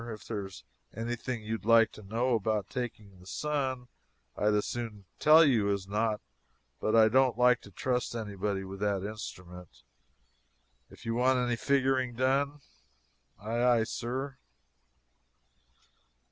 If 0.07 0.25
there's 0.25 0.63
anything 0.95 1.43
you'd 1.43 1.63
like 1.63 1.91
to 1.91 2.01
know 2.01 2.33
about 2.33 2.71
taking 2.71 3.19
the 3.19 3.27
sun, 3.27 3.87
I'd 4.35 4.55
as 4.55 4.65
soon 4.65 5.05
tell 5.19 5.45
you 5.45 5.71
as 5.71 5.87
not 5.87 6.21
but 6.79 6.95
I 6.95 7.07
don't 7.07 7.37
like 7.37 7.61
to 7.61 7.69
trust 7.71 8.15
anybody 8.15 8.63
with 8.63 8.79
that 8.79 9.03
instrument. 9.03 9.83
If 10.89 11.05
you 11.05 11.13
want 11.13 11.37
any 11.37 11.55
figuring 11.55 12.15
done 12.15 12.61
Aye, 13.37 13.61
aye, 13.63 13.83
sir!" 13.83 14.37